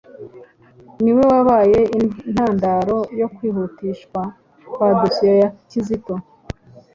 ni 1.03 1.11
we 1.17 1.23
wabaye 1.31 1.79
intandaro 1.99 2.97
yo 3.19 3.27
kwihutishwa 3.35 4.21
kwa 4.73 4.89
dosiye 4.99 5.35
ya 5.41 5.49
Kizito 5.69 6.15